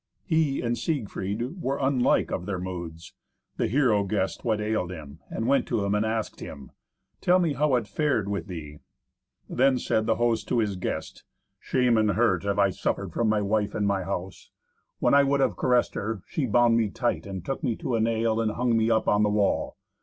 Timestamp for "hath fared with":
7.81-8.47